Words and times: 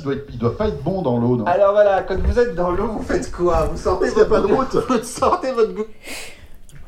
Il 0.00 0.04
doit, 0.04 0.14
être- 0.14 0.26
il 0.30 0.38
doit 0.38 0.56
pas 0.56 0.68
être 0.68 0.80
bon 0.84 1.02
dans 1.02 1.18
l'eau, 1.18 1.36
non 1.38 1.44
Alors 1.46 1.72
voilà, 1.72 2.04
quand 2.04 2.16
vous 2.20 2.38
êtes 2.38 2.54
dans 2.54 2.70
l'eau, 2.70 2.86
vous 2.86 3.02
faites 3.02 3.32
quoi 3.32 3.64
Vous 3.66 3.76
sortez 3.76 4.02
Parce 4.06 4.12
qu'il 4.12 4.22
y 4.22 4.26
a 4.26 4.28
pas 4.28 4.40
de 4.40 4.46
route. 4.46 4.76
Vous 4.88 5.02
sortez 5.02 5.50
votre 5.50 5.72
goût. 5.74 5.86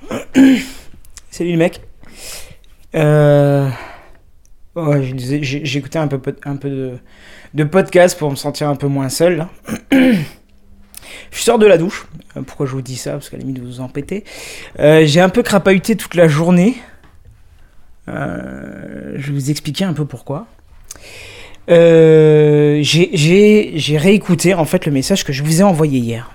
Salut 1.33 1.51
le 1.51 1.59
mec. 1.59 1.81
Euh... 2.95 3.69
Ouais, 4.77 5.03
je 5.03 5.13
disais- 5.17 5.43
j'ai 5.43 5.77
écouté 5.79 5.99
un 5.99 6.07
peu, 6.07 6.21
un 6.45 6.55
peu 6.55 6.71
de, 6.71 6.93
de 7.55 7.65
podcast 7.65 8.17
pour 8.17 8.31
me 8.31 8.37
sentir 8.37 8.69
un 8.69 8.77
peu 8.77 8.87
moins 8.87 9.09
seul. 9.09 9.39
là. 9.39 9.49
je 9.93 11.41
sors 11.41 11.59
de 11.59 11.67
la 11.67 11.79
douche. 11.79 12.07
Euh, 12.37 12.43
Pourquoi 12.43 12.67
je 12.67 12.71
vous 12.71 12.83
dis 12.83 12.95
ça? 12.97 13.15
Parce 13.15 13.29
qu'à 13.29 13.39
la 13.39 13.43
limite, 13.43 13.59
vous 13.59 13.67
vous 13.67 13.81
en 13.81 13.89
pétez. 13.89 14.23
Euh, 14.79 15.03
j'ai 15.05 15.21
un 15.21 15.31
peu 15.31 15.43
crapahuté 15.43 15.97
toute 15.97 16.15
la 16.15 16.29
journée. 16.29 16.77
Euh, 18.07 19.15
je 19.17 19.27
vais 19.27 19.33
vous 19.33 19.51
expliquer 19.51 19.85
un 19.85 19.95
peu 19.95 20.05
pourquoi. 20.05 20.47
Euh, 21.69 22.81
j'ai- 22.83 23.97
réécouté 23.99 24.55
en 24.55 24.65
fait 24.65 24.87
le 24.87 24.93
message 24.93 25.25
que 25.25 25.33
je 25.33 25.43
vous 25.43 25.61
ai 25.61 25.65
envoyé 25.65 25.99
hier. 25.99 26.31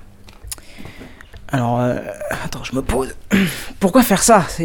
Alors, 1.52 1.80
euh, 1.80 1.98
attends, 2.44 2.64
je 2.64 2.76
me 2.76 2.82
pose. 2.82 3.16
Pourquoi 3.80 4.04
faire 4.04 4.24
ça? 4.24 4.46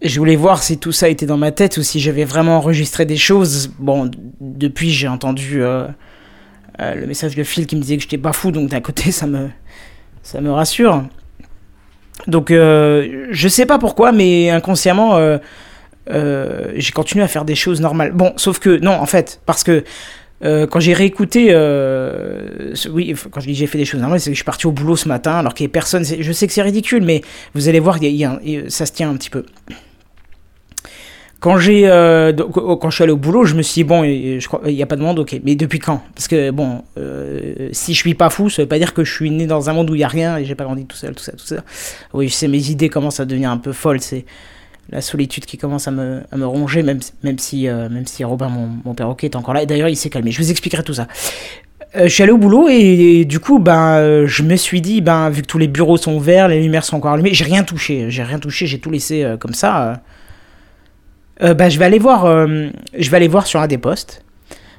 Je 0.00 0.20
voulais 0.20 0.36
voir 0.36 0.62
si 0.62 0.78
tout 0.78 0.92
ça 0.92 1.08
était 1.08 1.26
dans 1.26 1.36
ma 1.36 1.50
tête 1.50 1.76
ou 1.76 1.82
si 1.82 1.98
j'avais 1.98 2.24
vraiment 2.24 2.58
enregistré 2.58 3.04
des 3.04 3.16
choses. 3.16 3.72
Bon, 3.80 4.08
depuis 4.40 4.90
j'ai 4.90 5.08
entendu 5.08 5.60
euh, 5.60 5.88
euh, 6.80 6.94
le 6.94 7.04
message 7.08 7.34
de 7.34 7.42
Phil 7.42 7.66
qui 7.66 7.74
me 7.74 7.80
disait 7.80 7.96
que 7.96 8.02
j'étais 8.04 8.16
pas 8.16 8.32
fou, 8.32 8.52
donc 8.52 8.68
d'un 8.68 8.80
côté 8.88 9.10
ça 9.10 9.26
me 9.26 9.48
ça 10.22 10.40
me 10.40 10.52
rassure. 10.52 11.02
Donc 12.28 12.50
je 12.50 13.48
sais 13.48 13.66
pas 13.66 13.80
pourquoi, 13.80 14.12
mais 14.12 14.50
inconsciemment 14.50 15.18
euh, 16.10 16.72
j'ai 16.76 16.92
continué 16.92 17.24
à 17.24 17.28
faire 17.28 17.44
des 17.44 17.54
choses 17.54 17.80
normales. 17.80 18.12
Bon, 18.12 18.32
sauf 18.36 18.58
que 18.58 18.78
non, 18.80 18.92
en 18.92 19.06
fait, 19.06 19.40
parce 19.46 19.62
que 19.62 19.84
euh, 20.44 20.66
quand 20.66 20.80
j'ai 20.80 20.94
réécouté, 20.94 21.48
euh, 21.50 22.72
oui, 22.92 23.14
quand 23.30 23.40
je 23.40 23.46
dis 23.46 23.54
j'ai 23.54 23.66
fait 23.66 23.78
des 23.78 23.84
choses 23.84 24.00
normales, 24.00 24.20
c'est 24.20 24.30
que 24.30 24.34
je 24.34 24.38
suis 24.38 24.44
parti 24.44 24.66
au 24.66 24.72
boulot 24.72 24.96
ce 24.96 25.08
matin 25.08 25.32
alors 25.32 25.54
qu'il 25.54 25.66
n'y 25.66 25.70
a 25.70 25.72
personne. 25.72 26.04
Je 26.04 26.32
sais 26.32 26.46
que 26.46 26.52
c'est 26.52 26.62
ridicule, 26.62 27.02
mais 27.02 27.22
vous 27.54 27.68
allez 27.68 27.80
voir, 27.80 27.98
ça 28.68 28.86
se 28.86 28.92
tient 28.92 29.10
un 29.10 29.16
petit 29.16 29.30
peu. 29.30 29.44
Quand 31.40 31.56
j'ai, 31.58 31.88
oh, 31.88 32.76
quand 32.76 32.90
je 32.90 32.94
suis 32.96 33.04
allé 33.04 33.12
au 33.12 33.16
boulot, 33.16 33.44
je 33.44 33.54
me 33.54 33.62
suis 33.62 33.82
dit 33.82 33.84
bon, 33.84 34.02
il 34.02 34.40
n'y 34.66 34.82
a 34.82 34.86
pas 34.86 34.96
de 34.96 35.02
monde, 35.02 35.20
ok. 35.20 35.40
Mais 35.44 35.54
depuis 35.54 35.78
quand? 35.78 36.02
Parce 36.14 36.26
que 36.26 36.50
bon, 36.50 36.82
si 37.72 37.94
je 37.94 37.98
suis 37.98 38.14
pas 38.14 38.30
fou, 38.30 38.48
ça 38.48 38.62
veut 38.62 38.68
pas 38.68 38.78
dire 38.78 38.94
que 38.94 39.04
je 39.04 39.12
suis 39.12 39.30
né 39.30 39.46
dans 39.46 39.68
un 39.70 39.72
monde 39.72 39.90
où 39.90 39.94
il 39.94 40.00
y 40.00 40.04
a 40.04 40.08
rien 40.08 40.36
et 40.36 40.44
j'ai 40.44 40.54
pas 40.54 40.64
grandi 40.64 40.86
tout 40.86 40.96
seul, 40.96 41.14
tout 41.14 41.22
ça, 41.22 41.32
tout 41.32 41.46
ça. 41.46 41.64
Oui, 42.12 42.28
je 42.28 42.34
sais, 42.34 42.48
mes 42.48 42.70
idées 42.70 42.88
commencent 42.88 43.20
à 43.20 43.24
devenir 43.24 43.50
un 43.50 43.58
peu 43.58 43.72
folles. 43.72 44.00
C'est 44.00 44.24
la 44.90 45.00
solitude 45.00 45.44
qui 45.44 45.58
commence 45.58 45.86
à 45.86 45.90
me, 45.90 46.22
à 46.32 46.36
me 46.36 46.46
ronger, 46.46 46.82
même, 46.82 47.00
même 47.22 47.38
si, 47.38 47.68
euh, 47.68 47.88
même 47.88 48.06
si 48.06 48.24
Robin, 48.24 48.48
mon, 48.48 48.68
mon 48.84 48.94
perroquet, 48.94 49.26
est 49.26 49.36
encore 49.36 49.54
là. 49.54 49.62
Et 49.62 49.66
d'ailleurs, 49.66 49.88
il 49.88 49.96
s'est 49.96 50.10
calmé. 50.10 50.30
Je 50.30 50.40
vous 50.40 50.50
expliquerai 50.50 50.82
tout 50.82 50.94
ça. 50.94 51.06
Euh, 51.96 52.04
je 52.04 52.08
suis 52.08 52.22
allé 52.22 52.32
au 52.32 52.38
boulot 52.38 52.68
et, 52.68 53.24
du 53.24 53.40
coup, 53.40 53.58
ben, 53.58 53.96
euh, 53.96 54.26
je 54.26 54.42
me 54.42 54.56
suis 54.56 54.80
dit, 54.80 55.00
ben, 55.00 55.30
vu 55.30 55.42
que 55.42 55.46
tous 55.46 55.58
les 55.58 55.68
bureaux 55.68 55.96
sont 55.96 56.14
ouverts, 56.14 56.48
les 56.48 56.60
lumières 56.60 56.84
sont 56.84 56.96
encore 56.96 57.12
allumées, 57.12 57.34
j'ai 57.34 57.44
rien 57.44 57.64
touché. 57.64 58.10
J'ai 58.10 58.22
rien 58.22 58.38
touché, 58.38 58.66
j'ai 58.66 58.78
tout 58.78 58.90
laissé 58.90 59.34
comme 59.40 59.54
ça. 59.54 60.02
ben, 61.40 61.68
je 61.68 61.78
vais 61.78 61.84
aller 61.84 61.98
voir, 61.98 62.26
je 62.26 63.10
vais 63.10 63.16
aller 63.16 63.28
voir 63.28 63.46
sur 63.46 63.60
un 63.60 63.66
des 63.66 63.78
postes. 63.78 64.24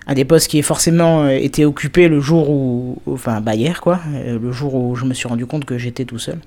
Un 0.09 0.15
des 0.15 0.25
postes 0.25 0.47
qui 0.47 0.57
est 0.57 0.63
forcément 0.63 1.25
euh, 1.25 1.29
été 1.29 1.65
occupé 1.65 2.07
le 2.07 2.19
jour 2.19 2.49
où, 2.49 2.97
enfin, 3.05 3.41
bah 3.41 3.53
hier 3.53 3.79
quoi, 3.79 3.99
euh, 4.15 4.39
le 4.41 4.51
jour 4.51 4.73
où 4.73 4.95
je 4.95 5.05
me 5.05 5.13
suis 5.13 5.27
rendu 5.27 5.45
compte 5.45 5.65
que 5.65 5.77
j'étais 5.77 6.03
tout 6.03 6.17
seul. 6.17 6.39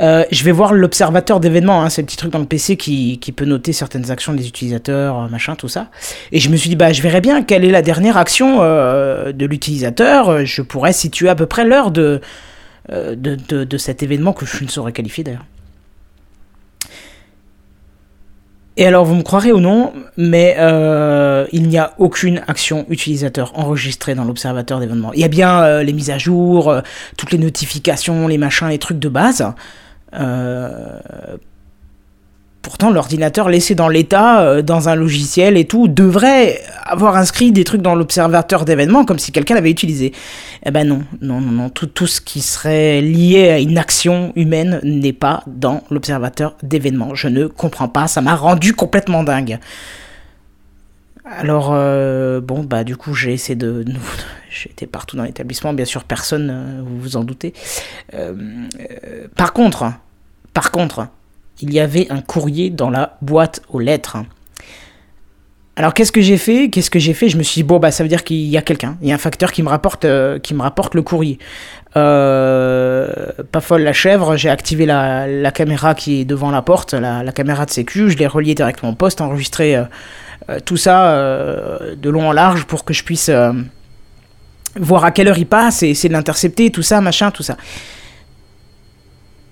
Euh, 0.00 0.24
je 0.32 0.42
vais 0.42 0.50
voir 0.50 0.74
l'observateur 0.74 1.38
d'événements, 1.38 1.84
hein, 1.84 1.90
c'est 1.90 2.02
le 2.02 2.06
petit 2.06 2.16
truc 2.16 2.32
dans 2.32 2.40
le 2.40 2.44
PC 2.44 2.76
qui, 2.76 3.18
peut 3.36 3.44
noter 3.44 3.72
certaines 3.72 4.10
actions 4.10 4.34
des 4.34 4.48
utilisateurs, 4.48 5.30
machin, 5.30 5.54
tout 5.54 5.68
ça. 5.68 5.90
Et 6.32 6.40
je 6.40 6.50
me 6.50 6.56
suis 6.56 6.70
dit, 6.70 6.76
bah, 6.76 6.92
je 6.92 7.02
verrai 7.02 7.20
bien 7.20 7.44
quelle 7.44 7.64
est 7.64 7.70
la 7.70 7.82
dernière 7.82 8.16
action 8.16 8.58
de 8.58 9.46
l'utilisateur. 9.46 10.44
Je 10.44 10.60
pourrais 10.60 10.92
situer 10.92 11.28
à 11.28 11.36
peu 11.36 11.46
près 11.46 11.64
l'heure 11.64 11.92
de, 11.92 12.20
de, 12.90 13.36
de 13.36 13.78
cet 13.78 14.02
événement 14.02 14.32
que 14.32 14.44
je 14.44 14.64
ne 14.64 14.68
saurais 14.68 14.92
qualifier 14.92 15.22
d'ailleurs. 15.22 15.44
Et 18.76 18.86
alors, 18.86 19.04
vous 19.04 19.14
me 19.14 19.22
croirez 19.22 19.52
ou 19.52 19.60
non, 19.60 19.92
mais 20.16 20.56
euh, 20.58 21.46
il 21.52 21.68
n'y 21.68 21.76
a 21.76 21.92
aucune 21.98 22.42
action 22.48 22.86
utilisateur 22.88 23.52
enregistrée 23.58 24.14
dans 24.14 24.24
l'observateur 24.24 24.80
d'événements. 24.80 25.12
Il 25.12 25.20
y 25.20 25.24
a 25.24 25.28
bien 25.28 25.62
euh, 25.62 25.82
les 25.82 25.92
mises 25.92 26.10
à 26.10 26.16
jour, 26.16 26.70
euh, 26.70 26.80
toutes 27.18 27.32
les 27.32 27.38
notifications, 27.38 28.28
les 28.28 28.38
machins, 28.38 28.68
les 28.68 28.78
trucs 28.78 28.98
de 28.98 29.10
base. 29.10 29.44
Pourtant, 32.62 32.92
l'ordinateur 32.92 33.48
laissé 33.48 33.74
dans 33.74 33.88
l'état, 33.88 34.42
euh, 34.42 34.62
dans 34.62 34.88
un 34.88 34.94
logiciel 34.94 35.56
et 35.56 35.64
tout, 35.64 35.88
devrait 35.88 36.62
avoir 36.84 37.16
inscrit 37.16 37.50
des 37.50 37.64
trucs 37.64 37.82
dans 37.82 37.96
l'observateur 37.96 38.64
d'événements 38.64 39.04
comme 39.04 39.18
si 39.18 39.32
quelqu'un 39.32 39.56
l'avait 39.56 39.72
utilisé. 39.72 40.12
Eh 40.64 40.70
ben 40.70 40.86
non, 40.86 41.02
non, 41.20 41.40
non, 41.40 41.50
non. 41.50 41.70
Tout, 41.70 42.06
ce 42.06 42.20
qui 42.20 42.40
serait 42.40 43.00
lié 43.00 43.50
à 43.50 43.58
une 43.58 43.78
action 43.78 44.32
humaine 44.36 44.78
n'est 44.84 45.12
pas 45.12 45.42
dans 45.48 45.82
l'observateur 45.90 46.56
d'événements. 46.62 47.16
Je 47.16 47.26
ne 47.26 47.48
comprends 47.48 47.88
pas, 47.88 48.06
ça 48.06 48.20
m'a 48.20 48.36
rendu 48.36 48.74
complètement 48.74 49.24
dingue. 49.24 49.58
Alors, 51.24 51.70
euh, 51.72 52.40
bon, 52.40 52.62
bah, 52.62 52.84
du 52.84 52.96
coup, 52.96 53.12
j'ai 53.12 53.32
essayé 53.32 53.56
de. 53.56 53.84
été 54.66 54.86
partout 54.86 55.16
dans 55.16 55.24
l'établissement, 55.24 55.72
bien 55.72 55.84
sûr, 55.84 56.04
personne, 56.04 56.50
euh, 56.52 56.82
vous 56.84 57.00
vous 57.00 57.16
en 57.16 57.24
doutez. 57.24 57.54
Par 59.34 59.52
contre, 59.52 59.92
par 60.54 60.70
contre, 60.70 61.08
il 61.62 61.72
y 61.72 61.80
avait 61.80 62.06
un 62.10 62.20
courrier 62.20 62.70
dans 62.70 62.90
la 62.90 63.16
boîte 63.22 63.62
aux 63.70 63.80
lettres. 63.80 64.18
Alors 65.74 65.94
qu'est-ce 65.94 66.12
que 66.12 66.20
j'ai 66.20 66.36
fait? 66.36 66.68
Qu'est-ce 66.68 66.90
que 66.90 66.98
j'ai 66.98 67.14
fait? 67.14 67.30
Je 67.30 67.38
me 67.38 67.42
suis 67.42 67.60
dit 67.60 67.62
bon 67.62 67.78
bah 67.78 67.90
ça 67.90 68.02
veut 68.02 68.08
dire 68.08 68.24
qu'il 68.24 68.36
y 68.36 68.58
a 68.58 68.62
quelqu'un, 68.62 68.98
il 69.00 69.08
y 69.08 69.12
a 69.12 69.14
un 69.14 69.18
facteur 69.18 69.52
qui 69.52 69.62
me 69.62 69.68
rapporte 69.68 70.04
euh, 70.04 70.38
qui 70.38 70.52
me 70.52 70.60
rapporte 70.60 70.94
le 70.94 71.00
courrier. 71.00 71.38
Euh, 71.96 73.10
pas 73.50 73.60
folle 73.60 73.82
la 73.82 73.94
chèvre, 73.94 74.36
j'ai 74.36 74.50
activé 74.50 74.84
la, 74.84 75.26
la 75.26 75.50
caméra 75.50 75.94
qui 75.94 76.20
est 76.20 76.24
devant 76.26 76.50
la 76.50 76.60
porte, 76.60 76.92
la, 76.92 77.32
caméra 77.32 77.64
de 77.64 77.70
sécu, 77.70 78.10
je 78.10 78.18
l'ai 78.18 78.26
reliée 78.26 78.54
directement 78.54 78.92
au 78.92 78.94
poste, 78.94 79.22
enregistré 79.22 79.76
euh, 79.76 80.58
tout 80.64 80.76
ça 80.76 81.16
de 81.96 82.10
long 82.10 82.28
en 82.28 82.32
large 82.32 82.64
pour 82.64 82.84
que 82.84 82.92
je 82.92 83.04
puisse 83.04 83.30
voir 84.76 85.04
à 85.04 85.10
quelle 85.10 85.28
heure 85.28 85.38
il 85.38 85.46
passe 85.46 85.82
et 85.82 85.88
essayer 85.88 86.08
de 86.08 86.14
l'intercepter, 86.14 86.70
tout 86.70 86.82
ça, 86.82 87.00
machin, 87.00 87.30
tout 87.30 87.42
ça. 87.42 87.56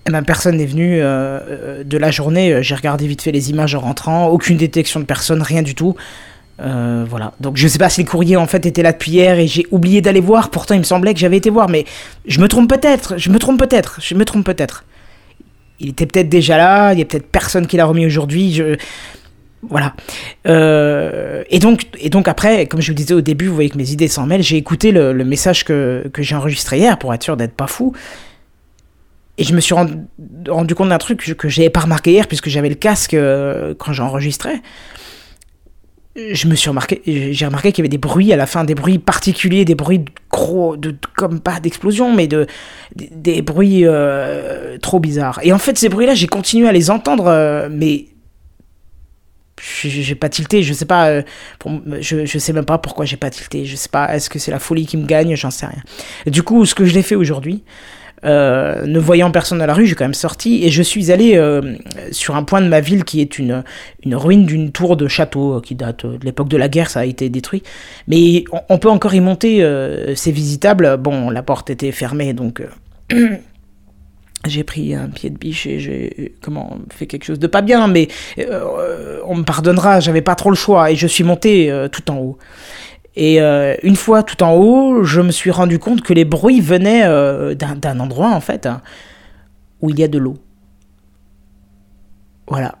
Eh 0.07 0.11
ben, 0.11 0.23
personne 0.23 0.57
n'est 0.57 0.65
venu 0.65 0.99
euh, 0.99 1.03
euh, 1.03 1.83
de 1.83 1.97
la 1.97 2.09
journée. 2.09 2.51
euh, 2.53 2.61
J'ai 2.61 2.75
regardé 2.75 3.05
vite 3.07 3.21
fait 3.21 3.31
les 3.31 3.51
images 3.51 3.75
en 3.75 3.79
rentrant. 3.81 4.27
Aucune 4.27 4.57
détection 4.57 4.99
de 4.99 5.05
personne, 5.05 5.41
rien 5.41 5.61
du 5.61 5.75
tout. 5.75 5.95
Voilà. 6.63 7.33
Donc 7.39 7.57
je 7.57 7.67
sais 7.67 7.79
pas 7.79 7.89
si 7.89 8.03
le 8.03 8.07
courrier 8.07 8.37
en 8.37 8.45
fait 8.45 8.67
était 8.67 8.83
là 8.83 8.91
depuis 8.91 9.13
hier 9.13 9.39
et 9.39 9.47
j'ai 9.47 9.65
oublié 9.71 9.99
d'aller 10.01 10.19
voir. 10.19 10.51
Pourtant 10.51 10.75
il 10.75 10.79
me 10.79 10.83
semblait 10.83 11.15
que 11.15 11.19
j'avais 11.19 11.37
été 11.37 11.49
voir, 11.49 11.69
mais 11.69 11.85
je 12.27 12.39
me 12.39 12.47
trompe 12.47 12.69
peut-être. 12.69 13.17
Je 13.17 13.31
me 13.31 13.39
trompe 13.39 13.57
peut-être. 13.57 13.97
Je 13.99 14.13
me 14.13 14.25
trompe 14.25 14.45
peut-être. 14.45 14.85
Il 15.79 15.89
était 15.89 16.05
peut-être 16.05 16.29
déjà 16.29 16.57
là. 16.57 16.93
Il 16.93 16.99
y 16.99 17.01
a 17.01 17.05
peut-être 17.05 17.25
personne 17.31 17.65
qui 17.65 17.77
l'a 17.77 17.85
remis 17.85 18.05
aujourd'hui. 18.05 18.53
Je 18.53 18.75
voilà. 19.63 19.95
Et 20.45 21.57
donc, 21.59 21.87
et 21.99 22.11
donc 22.11 22.27
après, 22.27 22.67
comme 22.67 22.79
je 22.81 22.91
vous 22.91 22.95
disais 22.95 23.15
au 23.15 23.21
début, 23.21 23.47
vous 23.47 23.55
voyez 23.55 23.71
que 23.71 23.77
mes 23.79 23.91
idées 23.91 24.07
s'en 24.07 24.27
mêlent. 24.27 24.43
J'ai 24.43 24.57
écouté 24.57 24.91
le, 24.91 25.13
le 25.13 25.23
message 25.25 25.63
que, 25.65 26.07
que 26.13 26.21
j'ai 26.21 26.35
enregistré 26.35 26.77
hier 26.77 26.99
pour 26.99 27.11
être 27.11 27.23
sûr 27.23 27.37
d'être 27.37 27.55
pas 27.55 27.67
fou. 27.67 27.93
Et 29.37 29.43
je 29.43 29.53
me 29.55 29.61
suis 29.61 29.73
rendu, 29.73 30.75
compte 30.75 30.89
d'un 30.89 30.97
truc 30.97 31.35
que, 31.37 31.49
j'avais 31.49 31.69
pas 31.69 31.79
remarqué 31.81 32.11
hier 32.11 32.27
puisque 32.27 32.49
j'avais 32.49 32.69
le 32.69 32.75
casque 32.75 33.13
euh, 33.13 33.73
quand 33.77 33.93
j'enregistrais. 33.93 34.61
Je 36.15 36.47
me 36.47 36.55
suis 36.55 36.67
remarqué, 36.67 37.01
j'ai 37.05 37.45
remarqué 37.45 37.71
qu'il 37.71 37.81
y 37.81 37.83
avait 37.83 37.89
des 37.89 37.97
bruits 37.97 38.33
à 38.33 38.35
la 38.35 38.45
fin, 38.45 38.65
des 38.65 38.75
bruits 38.75 38.99
particuliers, 38.99 39.63
des 39.63 39.75
bruits 39.75 39.99
de 39.99 40.09
gros, 40.29 40.75
de, 40.75 40.93
comme 41.15 41.39
pas 41.39 41.61
d'explosion, 41.61 42.13
mais 42.13 42.27
de 42.27 42.47
des, 42.97 43.41
bruits 43.41 43.85
euh, 43.85 44.77
trop 44.79 44.99
bizarres. 44.99 45.39
Et 45.41 45.53
en 45.53 45.57
fait, 45.57 45.77
ces 45.77 45.87
bruits-là, 45.87 46.13
j'ai 46.13 46.27
continué 46.27 46.67
à 46.67 46.73
les 46.73 46.91
entendre, 46.91 47.27
euh, 47.27 47.69
mais 47.71 48.07
j'ai 49.83 50.15
pas 50.15 50.27
tilté, 50.27 50.63
je 50.63 50.73
sais 50.73 50.85
pas, 50.85 51.21
pour- 51.59 51.79
je, 52.01 52.25
je 52.25 52.37
sais 52.39 52.51
même 52.51 52.65
pas 52.65 52.77
pourquoi 52.77 53.05
j'ai 53.05 53.15
pas 53.15 53.29
tilté, 53.29 53.63
je 53.63 53.77
sais 53.77 53.89
pas, 53.89 54.13
est-ce 54.13 54.29
que 54.29 54.37
c'est 54.37 54.51
la 54.51 54.59
folie 54.59 54.85
qui 54.85 54.97
me 54.97 55.05
gagne, 55.05 55.35
j'en 55.35 55.51
sais 55.51 55.65
rien. 55.65 55.81
Du 56.25 56.43
coup, 56.43 56.65
ce 56.65 56.75
que 56.75 56.83
je 56.83 56.93
l'ai 56.93 57.03
fait 57.03 57.15
aujourd'hui, 57.15 57.63
euh, 58.23 58.85
ne 58.85 58.99
voyant 58.99 59.31
personne 59.31 59.57
dans 59.57 59.65
la 59.65 59.73
rue, 59.73 59.87
j'ai 59.87 59.95
quand 59.95 60.03
même 60.03 60.13
sorti 60.13 60.63
et 60.63 60.69
je 60.69 60.83
suis 60.83 61.11
allé 61.11 61.35
euh, 61.37 61.75
sur 62.11 62.35
un 62.35 62.43
point 62.43 62.61
de 62.61 62.67
ma 62.67 62.79
ville 62.79 63.03
qui 63.03 63.19
est 63.19 63.39
une, 63.39 63.63
ruine 64.05 64.45
d'une 64.45 64.71
tour 64.71 64.95
de 64.95 65.07
château 65.07 65.57
euh, 65.57 65.61
qui 65.61 65.73
date 65.73 66.05
de 66.05 66.23
l'époque 66.23 66.47
de 66.47 66.57
la 66.57 66.69
guerre, 66.69 66.89
ça 66.89 66.99
a 66.99 67.05
été 67.05 67.29
détruit. 67.29 67.63
Mais 68.07 68.43
on, 68.69 68.77
peut 68.77 68.89
encore 68.89 69.13
y 69.13 69.19
monter, 69.19 69.65
c'est 70.15 70.31
visitable. 70.31 70.97
Bon, 70.97 71.29
la 71.29 71.43
porte 71.43 71.69
était 71.69 71.91
fermée 71.91 72.33
donc. 72.33 72.61
J'ai 74.47 74.63
pris 74.63 74.95
un 74.95 75.07
pied 75.07 75.29
de 75.29 75.37
biche 75.37 75.67
et 75.67 75.79
j'ai 75.79 76.33
comment 76.41 76.79
fait 76.89 77.05
quelque 77.05 77.25
chose 77.25 77.37
de 77.37 77.45
pas 77.45 77.61
bien, 77.61 77.87
mais 77.87 78.07
on 79.27 79.35
me 79.35 79.43
pardonnera, 79.43 79.99
j'avais 79.99 80.23
pas 80.23 80.33
trop 80.33 80.49
le 80.49 80.55
choix 80.55 80.89
et 80.89 80.95
je 80.95 81.05
suis 81.05 81.23
monté 81.23 81.71
tout 81.91 82.09
en 82.09 82.17
haut. 82.17 82.39
Et 83.15 83.41
euh, 83.41 83.75
une 83.83 83.95
fois 83.95 84.23
tout 84.23 84.41
en 84.43 84.53
haut, 84.53 85.03
je 85.03 85.21
me 85.21 85.31
suis 85.31 85.51
rendu 85.51 85.79
compte 85.79 86.01
que 86.01 86.13
les 86.13 86.25
bruits 86.25 86.61
venaient 86.61 87.03
euh, 87.05 87.55
d'un 87.55 87.99
endroit 87.99 88.29
en 88.29 88.39
fait 88.39 88.69
où 89.81 89.89
il 89.89 89.99
y 89.99 90.03
a 90.03 90.07
de 90.07 90.17
l'eau. 90.17 90.37
Voilà. 92.47 92.75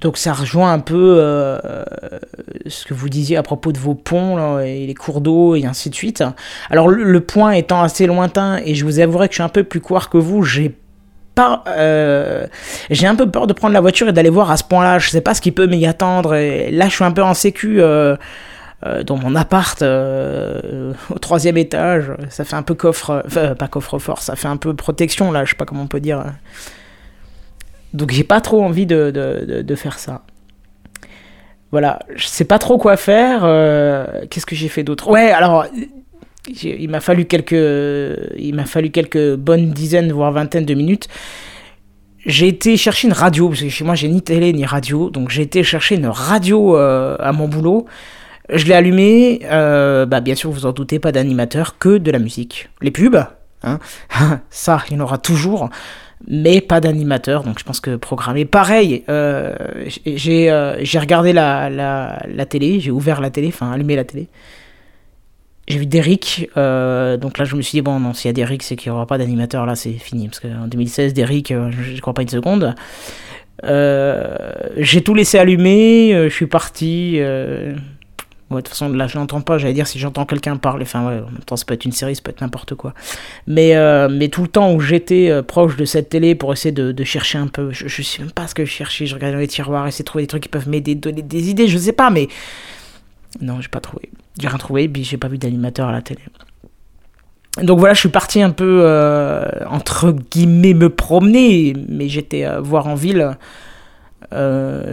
Donc 0.00 0.16
ça 0.16 0.32
rejoint 0.32 0.72
un 0.72 0.78
peu 0.78 1.16
euh, 1.18 1.58
ce 2.66 2.86
que 2.86 2.94
vous 2.94 3.08
disiez 3.08 3.36
à 3.36 3.42
propos 3.42 3.72
de 3.72 3.78
vos 3.78 3.94
ponts 3.94 4.58
et 4.60 4.86
les 4.86 4.94
cours 4.94 5.20
d'eau 5.20 5.54
et 5.56 5.66
ainsi 5.66 5.90
de 5.90 5.94
suite. 5.94 6.24
Alors 6.70 6.88
le, 6.88 7.20
point 7.20 7.52
étant 7.52 7.82
assez 7.82 8.06
lointain 8.06 8.60
et 8.64 8.74
je 8.74 8.84
vous 8.84 8.98
avouerai 8.98 9.28
que 9.28 9.34
je 9.34 9.36
suis 9.36 9.42
un 9.42 9.50
peu 9.50 9.64
plus 9.64 9.80
couard 9.80 10.08
que 10.08 10.18
vous, 10.18 10.42
j'ai 10.42 10.74
euh, 11.66 12.46
j'ai 12.90 13.06
un 13.06 13.14
peu 13.14 13.30
peur 13.30 13.46
de 13.46 13.52
prendre 13.52 13.74
la 13.74 13.80
voiture 13.80 14.08
et 14.08 14.12
d'aller 14.12 14.30
voir 14.30 14.50
à 14.50 14.56
ce 14.56 14.64
point-là. 14.64 14.98
Je 14.98 15.10
sais 15.10 15.20
pas 15.20 15.34
ce 15.34 15.40
qui 15.40 15.52
peut 15.52 15.66
m'y 15.66 15.86
attendre. 15.86 16.34
Là, 16.34 16.88
je 16.88 16.94
suis 16.94 17.04
un 17.04 17.12
peu 17.12 17.22
en 17.22 17.34
sécu. 17.34 17.80
Euh, 18.86 19.02
dans 19.02 19.16
mon 19.16 19.34
appart 19.36 19.82
euh, 19.82 20.92
au 21.14 21.18
troisième 21.18 21.56
étage, 21.58 22.12
ça 22.30 22.44
fait 22.44 22.56
un 22.56 22.62
peu 22.62 22.74
coffre, 22.74 23.22
enfin 23.26 23.54
pas 23.54 23.68
coffre-fort, 23.68 24.22
ça 24.22 24.36
fait 24.36 24.48
un 24.48 24.56
peu 24.56 24.74
protection 24.74 25.32
là, 25.32 25.44
je 25.44 25.50
sais 25.50 25.56
pas 25.56 25.66
comment 25.66 25.82
on 25.82 25.86
peut 25.86 26.00
dire. 26.00 26.24
Donc 27.92 28.10
j'ai 28.10 28.24
pas 28.24 28.40
trop 28.40 28.62
envie 28.62 28.86
de, 28.86 29.10
de, 29.10 29.62
de, 29.62 29.74
faire 29.74 29.98
ça. 29.98 30.22
Voilà, 31.72 31.98
je 32.14 32.26
sais 32.26 32.44
pas 32.44 32.58
trop 32.58 32.78
quoi 32.78 32.96
faire. 32.96 33.40
euh, 33.44 34.06
Qu'est-ce 34.30 34.46
que 34.46 34.54
j'ai 34.56 34.68
fait 34.68 34.82
d'autre? 34.82 35.10
Ouais, 35.10 35.30
alors 35.30 35.66
il 36.62 36.88
m'a 36.88 37.00
fallu 37.00 37.26
quelques, 37.26 37.52
il 37.52 38.54
m'a 38.54 38.64
fallu 38.64 38.90
quelques 38.90 39.34
bonnes 39.36 39.70
dizaines 39.70 40.10
voire 40.12 40.32
vingtaines 40.32 40.64
de 40.64 40.74
minutes. 40.74 41.08
J'ai 42.26 42.48
été 42.48 42.76
chercher 42.76 43.08
une 43.08 43.14
radio 43.14 43.48
parce 43.48 43.60
que 43.62 43.68
chez 43.68 43.84
moi 43.84 43.94
j'ai 43.94 44.08
ni 44.08 44.22
télé 44.22 44.52
ni 44.52 44.64
radio, 44.64 45.10
donc 45.10 45.30
j'ai 45.30 45.42
été 45.42 45.62
chercher 45.62 45.96
une 45.96 46.06
radio 46.06 46.76
euh, 46.76 47.16
à 47.18 47.32
mon 47.32 47.48
boulot. 47.48 47.86
Je 48.52 48.64
l'ai 48.66 48.74
allumé, 48.74 49.40
euh, 49.44 50.06
bah 50.06 50.20
bien 50.20 50.34
sûr 50.34 50.50
vous 50.50 50.66
en 50.66 50.72
doutez 50.72 50.98
pas 50.98 51.12
d'animateur, 51.12 51.78
que 51.78 51.98
de 51.98 52.10
la 52.10 52.18
musique. 52.18 52.68
Les 52.82 52.90
pubs, 52.90 53.24
hein, 53.62 53.78
ça 54.50 54.82
il 54.88 54.96
y 54.96 55.00
en 55.00 55.04
aura 55.04 55.18
toujours, 55.18 55.70
mais 56.26 56.60
pas 56.60 56.80
d'animateur, 56.80 57.44
donc 57.44 57.58
je 57.58 57.64
pense 57.64 57.80
que 57.80 57.96
programmer. 57.96 58.44
Pareil, 58.44 59.04
euh, 59.08 59.54
j'ai 60.04 60.50
euh, 60.50 60.76
j'ai 60.82 60.98
regardé 60.98 61.32
la, 61.32 61.70
la, 61.70 62.22
la 62.28 62.46
télé, 62.46 62.80
j'ai 62.80 62.90
ouvert 62.90 63.20
la 63.20 63.30
télé, 63.30 63.48
enfin 63.48 63.70
allumé 63.70 63.94
la 63.94 64.04
télé. 64.04 64.28
J'ai 65.68 65.78
vu 65.78 65.86
Derrick, 65.86 66.50
donc 66.56 67.38
là 67.38 67.44
je 67.44 67.54
me 67.54 67.62
suis 67.62 67.76
dit, 67.76 67.82
bon 67.82 68.00
non, 68.00 68.12
s'il 68.12 68.28
y 68.28 68.30
a 68.30 68.32
Derrick, 68.32 68.64
c'est 68.64 68.74
qu'il 68.74 68.90
n'y 68.90 68.96
aura 68.96 69.06
pas 69.06 69.18
d'animateur, 69.18 69.66
là 69.66 69.76
c'est 69.76 69.92
fini, 69.92 70.26
parce 70.26 70.40
qu'en 70.40 70.66
2016, 70.66 71.14
Derrick, 71.14 71.50
je 71.50 71.94
ne 71.94 72.00
crois 72.00 72.12
pas 72.12 72.22
une 72.22 72.28
seconde. 72.28 72.74
J'ai 73.62 75.02
tout 75.02 75.14
laissé 75.14 75.38
allumer, 75.38 76.24
je 76.28 76.34
suis 76.34 76.48
parti. 76.48 77.20
Ouais, 78.50 78.56
de 78.56 78.62
toute 78.62 78.70
façon, 78.70 78.88
là 78.88 79.06
je 79.06 79.16
l'entends 79.16 79.42
pas, 79.42 79.58
j'allais 79.58 79.74
dire 79.74 79.86
si 79.86 80.00
j'entends 80.00 80.26
quelqu'un 80.26 80.56
parler, 80.56 80.82
enfin 80.82 81.06
ouais, 81.06 81.20
en 81.20 81.30
même 81.30 81.44
temps 81.46 81.56
ça 81.56 81.64
peut 81.64 81.74
être 81.74 81.84
une 81.84 81.92
série, 81.92 82.16
ça 82.16 82.22
peut 82.22 82.32
être 82.32 82.40
n'importe 82.40 82.74
quoi. 82.74 82.94
Mais, 83.46 83.76
euh, 83.76 84.08
mais 84.10 84.26
tout 84.26 84.42
le 84.42 84.48
temps 84.48 84.72
où 84.72 84.80
j'étais 84.80 85.30
euh, 85.30 85.42
proche 85.42 85.76
de 85.76 85.84
cette 85.84 86.08
télé 86.08 86.34
pour 86.34 86.52
essayer 86.52 86.72
de, 86.72 87.04
chercher 87.04 87.38
un 87.38 87.46
peu, 87.46 87.70
je, 87.70 87.86
je 87.86 88.02
sais 88.02 88.20
même 88.22 88.32
pas 88.32 88.48
ce 88.48 88.56
que 88.56 88.64
je 88.64 88.70
cherchais, 88.70 89.06
je 89.06 89.14
regardais 89.14 89.34
dans 89.34 89.40
les 89.40 89.46
tiroirs, 89.46 89.86
essayer 89.86 90.02
de 90.02 90.06
trouver 90.06 90.24
des 90.24 90.28
trucs 90.28 90.42
qui 90.42 90.48
peuvent 90.48 90.68
m'aider, 90.68 90.96
donner 90.96 91.22
des 91.22 91.48
idées, 91.48 91.68
je 91.68 91.78
sais 91.78 91.92
pas, 91.92 92.10
mais 92.10 92.26
non, 93.40 93.60
j'ai 93.60 93.68
pas 93.68 93.78
trouvé. 93.78 94.10
J'ai 94.40 94.48
rien 94.48 94.58
trouvé, 94.58 94.88
puis 94.88 95.04
j'ai 95.04 95.16
pas 95.16 95.28
vu 95.28 95.38
d'animateur 95.38 95.88
à 95.88 95.92
la 95.92 96.02
télé. 96.02 96.20
Donc 97.62 97.78
voilà, 97.78 97.94
je 97.94 98.00
suis 98.00 98.08
parti 98.08 98.42
un 98.42 98.50
peu, 98.50 98.80
euh, 98.82 99.44
entre 99.68 100.10
guillemets, 100.10 100.74
me 100.74 100.90
promener, 100.90 101.76
mais 101.88 102.08
j'étais 102.08 102.48
voir 102.58 102.88
en 102.88 102.96
ville 102.96 103.36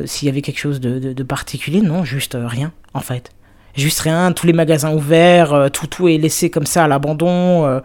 s'il 0.06 0.28
y 0.28 0.30
avait 0.30 0.42
quelque 0.42 0.60
chose 0.60 0.80
de, 0.80 1.14
de- 1.14 1.24
particulier. 1.24 1.82
Non, 1.82 2.04
juste 2.04 2.38
rien, 2.40 2.72
en 2.94 3.02
fait. 3.02 3.32
Juste 3.76 4.00
rien, 4.00 4.32
tous 4.32 4.48
les 4.48 4.54
magasins 4.54 4.92
ouverts, 4.94 5.54
euh, 5.54 5.70
tout, 5.70 5.88
tout 5.88 6.08
est 6.08 6.18
laissé 6.18 6.50
comme 6.50 6.66
ça 6.66 6.86
à 6.86 6.88
l'abandon. 6.88 7.66
euh, 7.66 7.80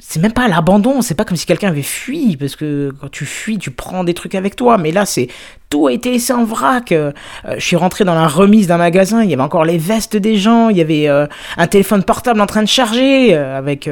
c'est 0.00 0.20
même 0.20 0.32
pas 0.32 0.44
à 0.44 0.48
l'abandon, 0.48 1.00
c'est 1.00 1.14
pas 1.14 1.24
comme 1.24 1.36
si 1.36 1.46
quelqu'un 1.46 1.68
avait 1.68 1.80
fui, 1.80 2.36
parce 2.36 2.56
que 2.56 2.92
quand 3.00 3.08
tu 3.10 3.24
fuis, 3.24 3.56
tu 3.56 3.70
prends 3.70 4.04
des 4.04 4.14
trucs 4.14 4.34
avec 4.34 4.56
toi, 4.56 4.78
mais 4.78 4.90
là, 4.90 5.06
c'est 5.06 5.28
tout 5.70 5.86
a 5.86 5.92
été 5.92 6.10
laissé 6.10 6.32
en 6.32 6.44
vrac. 6.44 6.92
Euh, 6.92 7.12
je 7.56 7.64
suis 7.64 7.76
rentré 7.76 8.04
dans 8.04 8.14
la 8.14 8.26
remise 8.26 8.66
d'un 8.66 8.76
magasin, 8.78 9.22
il 9.22 9.30
y 9.30 9.32
avait 9.32 9.42
encore 9.42 9.64
les 9.64 9.78
vestes 9.78 10.16
des 10.16 10.36
gens, 10.36 10.68
il 10.68 10.76
y 10.76 10.80
avait 10.80 11.08
un 11.08 11.66
téléphone 11.66 12.02
portable 12.02 12.40
en 12.40 12.46
train 12.46 12.62
de 12.62 12.68
charger, 12.68 13.34
avec 13.34 13.88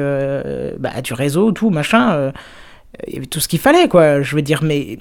bah, 0.77 1.01
du 1.01 1.13
réseau, 1.13 1.51
tout, 1.53 1.69
machin. 1.69 2.31
il 3.07 3.13
y 3.13 3.17
avait 3.17 3.25
tout 3.25 3.39
ce 3.39 3.47
qu'il 3.47 3.59
fallait, 3.59 3.87
quoi. 3.87 4.21
Je 4.21 4.35
veux 4.35 4.41
dire, 4.41 4.63
mais 4.63 4.99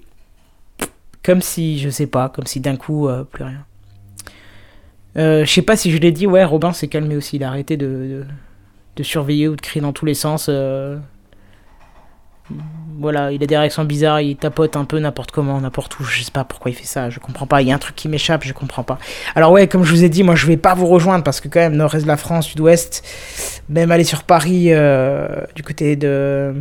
comme 1.25 1.43
si, 1.43 1.81
je 1.81 1.91
sais 1.91 2.07
pas, 2.07 2.29
comme 2.29 2.47
si 2.47 2.61
d'un 2.61 2.77
coup, 2.77 3.09
plus 3.33 3.45
rien. 3.45 3.65
Euh, 5.17 5.45
je 5.45 5.51
sais 5.51 5.63
pas 5.63 5.77
si 5.77 5.91
je 5.91 5.99
l'ai 5.99 6.13
dit, 6.13 6.27
ouais, 6.27 6.45
Robin 6.45 6.73
s'est 6.73 6.89
calmé 6.89 7.17
aussi, 7.17 7.37
il 7.37 7.45
a 7.45 7.49
arrêté 7.49 7.77
de, 7.77 8.25
surveiller 9.03 9.49
ou 9.49 9.57
de 9.57 9.61
crier 9.61 9.81
dans 9.81 9.93
tous 9.93 10.07
les 10.07 10.15
sens. 10.15 10.47
euh. 10.49 10.99
Voilà, 12.99 13.33
il 13.33 13.43
a 13.43 13.47
des 13.47 13.57
réactions 13.57 13.85
bizarres, 13.85 14.21
il 14.21 14.37
tapote 14.37 14.77
un 14.77 14.85
peu 14.85 14.99
n'importe 14.99 15.31
comment, 15.31 15.61
n'importe 15.61 15.99
où, 15.99 16.05
je 16.05 16.23
sais 16.23 16.31
pas 16.31 16.45
pourquoi 16.45 16.71
il 16.71 16.75
fait 16.75 16.85
ça, 16.85 17.09
je 17.11 17.19
comprends 17.19 17.47
pas, 17.47 17.63
il 17.63 17.69
y 17.69 17.73
a 17.73 17.75
un 17.75 17.79
truc 17.79 17.97
qui 17.97 18.09
m'échappe, 18.09 18.45
je 18.45 18.53
comprends 18.53 18.83
pas. 18.83 18.99
Alors 19.35 19.51
ouais, 19.51 19.67
comme 19.67 19.83
je 19.83 19.91
vous 19.91 20.05
ai 20.05 20.09
dit, 20.09 20.23
moi 20.23 20.35
je 20.35 20.47
vais 20.47 20.59
pas 20.59 20.75
vous 20.75 20.87
rejoindre 20.87 21.25
parce 21.25 21.41
que 21.41 21.49
quand 21.49 21.61
même, 21.61 21.75
nord-est 21.75 22.03
de 22.03 22.07
la 22.07 22.19
France, 22.19 22.47
sud-ouest, 22.47 23.03
même 23.69 23.91
aller 23.91 24.05
sur 24.05 24.25
Paris, 24.25 24.67
euh, 24.69 25.27
du 25.55 25.63
côté 25.63 25.97
de... 25.97 26.55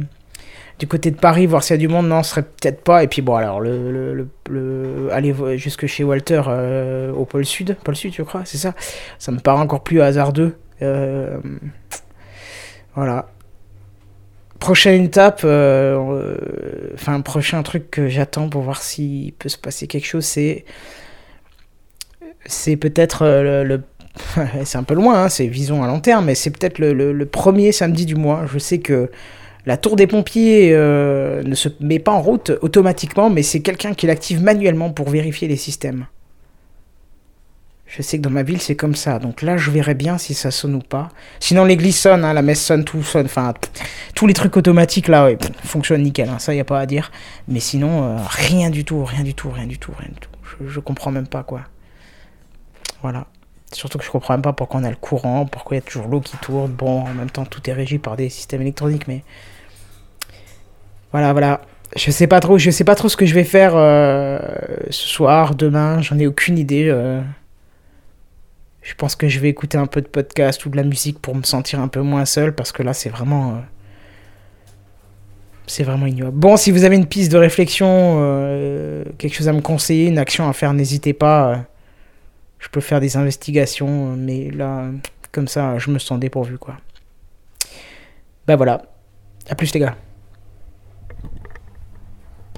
Du 0.83 0.87
côté 0.89 1.11
de 1.11 1.15
Paris, 1.15 1.45
voir 1.45 1.63
s'il 1.63 1.75
y 1.75 1.79
a 1.79 1.79
du 1.79 1.87
monde, 1.87 2.09
non, 2.09 2.23
serait 2.23 2.41
peut-être 2.43 2.83
pas. 2.83 3.05
Et 3.05 3.07
puis 3.07 3.21
bon, 3.21 3.35
alors, 3.35 3.61
le, 3.61 3.89
le, 3.89 4.13
le- 4.13 4.27
le- 4.49 5.09
aller 5.13 5.33
jusque 5.57 5.85
chez 5.85 6.03
Walter 6.03 6.41
euh, 6.49 7.09
au 7.13 7.23
pôle 7.23 7.45
sud, 7.45 7.77
pôle 7.85 7.95
sud, 7.95 8.13
je 8.13 8.21
crois, 8.21 8.41
c'est 8.43 8.57
ça. 8.57 8.73
Ça 9.17 9.31
me 9.31 9.39
paraît 9.39 9.61
encore 9.61 9.81
plus 9.81 10.01
hasardeux. 10.01 10.57
Euh, 10.81 11.37
voilà. 12.95 13.29
Prochaine 14.59 15.03
étape, 15.05 15.43
euh, 15.45 15.95
euh, 15.97 16.89
enfin, 16.95 17.21
prochain 17.21 17.63
truc 17.63 17.89
que 17.89 18.09
j'attends 18.09 18.49
pour 18.49 18.61
voir 18.63 18.81
s'il 18.81 19.31
peut 19.31 19.47
se 19.47 19.57
passer 19.57 19.87
quelque 19.87 20.07
chose, 20.07 20.25
c'est. 20.25 20.65
C'est 22.45 22.75
peut-être 22.75 23.25
le. 23.25 23.83
c'est 24.65 24.77
un 24.77 24.83
peu 24.83 24.95
loin, 24.95 25.23
hein, 25.23 25.29
c'est 25.29 25.47
vision 25.47 25.81
à 25.81 25.87
long 25.87 26.01
terme, 26.01 26.25
mais 26.25 26.35
c'est 26.35 26.51
peut-être 26.51 26.79
le 26.79 27.23
premier 27.25 27.71
samedi 27.71 28.05
du 28.05 28.15
mois. 28.15 28.45
Je 28.51 28.59
sais 28.59 28.79
que 28.79 29.09
la 29.65 29.77
tour 29.77 29.95
des 29.95 30.07
pompiers 30.07 30.71
euh, 30.73 31.41
ne 31.43 31.55
se 31.55 31.69
met 31.79 31.99
pas 31.99 32.11
en 32.11 32.21
route 32.21 32.51
automatiquement, 32.61 33.29
mais 33.29 33.43
c'est 33.43 33.61
quelqu'un 33.61 33.93
qui 33.93 34.07
l'active 34.07 34.41
manuellement 34.41 34.91
pour 34.91 35.09
vérifier 35.09 35.47
les 35.47 35.55
systèmes. 35.55 36.05
Je 37.85 38.01
sais 38.01 38.17
que 38.17 38.23
dans 38.23 38.31
ma 38.31 38.41
ville, 38.41 38.59
c'est 38.59 38.75
comme 38.75 38.95
ça. 38.95 39.19
Donc 39.19 39.43
là, 39.43 39.55
je 39.55 39.69
verrai 39.69 39.93
bien 39.93 40.17
si 40.17 40.33
ça 40.33 40.49
sonne 40.49 40.73
ou 40.73 40.79
pas. 40.79 41.09
Sinon, 41.39 41.63
l'église 41.63 41.95
sonne, 41.95 42.25
hein, 42.25 42.33
la 42.33 42.41
messe 42.41 42.63
sonne, 42.63 42.83
tout 42.83 43.03
sonne. 43.03 43.27
Enfin, 43.27 43.53
tous 44.15 44.25
les 44.25 44.33
trucs 44.33 44.57
automatiques, 44.57 45.07
là, 45.07 45.25
ouais, 45.25 45.37
fonctionnent 45.63 46.01
nickel. 46.01 46.27
hein, 46.27 46.39
ça, 46.39 46.55
y 46.55 46.59
a 46.59 46.65
pas 46.65 46.79
à 46.79 46.87
dire. 46.87 47.11
Mais 47.47 47.59
sinon, 47.59 48.03
euh, 48.03 48.17
rien 48.29 48.71
du 48.71 48.83
tout, 48.83 49.05
rien 49.05 49.23
du 49.23 49.35
tout, 49.35 49.51
rien 49.51 49.67
du 49.67 49.77
tout, 49.77 49.93
rien 49.95 50.09
du 50.09 50.19
tout. 50.19 50.29
Je, 50.41 50.67
je 50.67 50.79
comprends 50.79 51.11
même 51.11 51.27
pas, 51.27 51.43
quoi. 51.43 51.61
Voilà. 53.03 53.27
Surtout 53.73 53.97
que 53.97 54.03
je 54.05 54.11
comprends 54.11 54.33
même 54.35 54.41
pas 54.41 54.53
pourquoi 54.53 54.79
on 54.79 54.83
a 54.83 54.89
le 54.89 54.95
courant, 54.95 55.45
pourquoi 55.45 55.75
il 55.75 55.79
y 55.79 55.83
a 55.83 55.85
toujours 55.85 56.07
l'eau 56.07 56.21
qui 56.21 56.37
tourne. 56.37 56.71
Bon, 56.71 57.01
en 57.01 57.13
même 57.13 57.29
temps, 57.29 57.45
tout 57.45 57.67
est 57.69 57.73
régi 57.73 57.97
par 57.97 58.15
des 58.15 58.29
systèmes 58.29 58.61
électroniques, 58.61 59.07
mais... 59.07 59.23
Voilà, 61.11 61.31
voilà. 61.31 61.61
Je 61.95 62.09
sais 62.09 62.25
pas 62.25 62.39
trop, 62.39 62.57
je 62.57 62.71
sais 62.71 62.83
pas 62.83 62.95
trop 62.95 63.07
ce 63.07 63.15
que 63.15 63.27
je 63.27 63.35
vais 63.35 63.43
faire 63.43 63.73
euh, 63.75 64.39
ce 64.89 65.07
soir, 65.07 65.53
demain, 65.53 66.01
j'en 66.01 66.17
ai 66.17 66.25
aucune 66.25 66.57
idée. 66.57 66.87
euh. 66.89 67.21
Je 68.81 68.95
pense 68.95 69.15
que 69.15 69.27
je 69.29 69.39
vais 69.39 69.49
écouter 69.49 69.77
un 69.77 69.85
peu 69.85 70.01
de 70.01 70.07
podcast 70.07 70.65
ou 70.65 70.69
de 70.69 70.75
la 70.75 70.81
musique 70.83 71.19
pour 71.19 71.35
me 71.35 71.43
sentir 71.43 71.79
un 71.79 71.87
peu 71.87 72.01
moins 72.01 72.25
seul 72.25 72.53
parce 72.53 72.71
que 72.71 72.81
là 72.83 72.93
c'est 72.93 73.09
vraiment 73.09 73.51
euh, 73.51 73.59
c'est 75.67 75.83
vraiment 75.83 76.07
ignoble. 76.07 76.37
Bon, 76.37 76.57
si 76.57 76.71
vous 76.71 76.83
avez 76.83 76.95
une 76.95 77.05
piste 77.05 77.31
de 77.31 77.37
réflexion, 77.37 78.17
quelque 79.17 79.35
chose 79.35 79.47
à 79.47 79.53
me 79.53 79.61
conseiller, 79.61 80.07
une 80.07 80.17
action 80.17 80.49
à 80.49 80.53
faire, 80.53 80.73
n'hésitez 80.73 81.13
pas. 81.13 81.63
Je 82.63 82.69
peux 82.69 82.79
faire 82.79 83.01
des 83.01 83.17
investigations, 83.17 84.15
mais 84.15 84.49
là, 84.49 84.89
comme 85.33 85.49
ça, 85.49 85.77
je 85.79 85.91
me 85.91 85.99
sens 85.99 86.17
dépourvu 86.17 86.57
quoi. 86.57 86.77
Bah 88.47 88.55
voilà. 88.55 88.83
À 89.49 89.55
plus 89.55 89.73
les 89.73 89.81
gars. 89.81 89.97